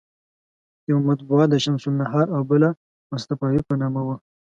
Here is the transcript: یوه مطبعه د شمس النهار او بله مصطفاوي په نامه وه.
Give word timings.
یوه 0.89 1.01
مطبعه 1.09 1.45
د 1.49 1.55
شمس 1.63 1.83
النهار 1.89 2.27
او 2.35 2.41
بله 2.51 2.69
مصطفاوي 3.13 3.61
په 3.67 3.73
نامه 3.81 4.01
وه. 4.07 4.15